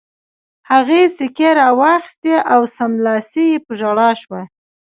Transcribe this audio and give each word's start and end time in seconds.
هغې 0.71 1.01
سیکې 1.17 1.49
را 1.59 1.67
واخیستې 1.79 2.35
او 2.53 2.61
سملاسي 2.77 3.47
په 3.65 3.71
ژړا 3.79 4.09
شوه 4.21 4.41